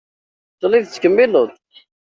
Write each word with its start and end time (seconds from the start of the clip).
Telliḍ 0.59 0.83
tettkemmileḍ. 0.85 1.49